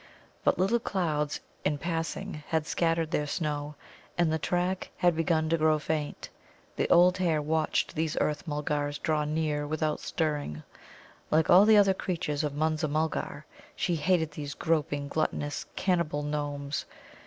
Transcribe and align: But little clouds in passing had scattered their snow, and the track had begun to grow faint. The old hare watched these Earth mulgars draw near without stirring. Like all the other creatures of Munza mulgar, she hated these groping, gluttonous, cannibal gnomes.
But 0.43 0.57
little 0.57 0.79
clouds 0.79 1.39
in 1.63 1.77
passing 1.77 2.41
had 2.47 2.65
scattered 2.65 3.11
their 3.11 3.27
snow, 3.27 3.75
and 4.17 4.33
the 4.33 4.39
track 4.39 4.89
had 4.97 5.15
begun 5.15 5.47
to 5.49 5.59
grow 5.59 5.77
faint. 5.77 6.27
The 6.75 6.89
old 6.89 7.19
hare 7.19 7.39
watched 7.39 7.93
these 7.93 8.17
Earth 8.19 8.47
mulgars 8.47 8.97
draw 8.97 9.25
near 9.25 9.67
without 9.67 9.99
stirring. 9.99 10.63
Like 11.29 11.51
all 11.51 11.65
the 11.65 11.77
other 11.77 11.93
creatures 11.93 12.43
of 12.43 12.55
Munza 12.55 12.87
mulgar, 12.87 13.45
she 13.75 13.95
hated 13.95 14.31
these 14.31 14.55
groping, 14.55 15.07
gluttonous, 15.07 15.67
cannibal 15.75 16.23
gnomes. 16.23 16.85